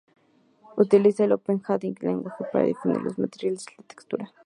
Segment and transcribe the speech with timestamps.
[0.77, 4.31] Utiliza el Open Shading Language para definir los materiales y las texturas.